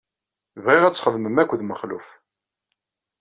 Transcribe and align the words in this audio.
Bɣiɣ 0.63 0.83
ad 0.85 0.93
txedmem 0.95 1.37
akked 1.41 1.61
Mexluf. 1.63 2.07